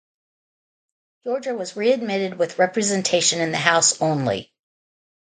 [1.23, 4.51] Georgia was readmitted with representation in the House only.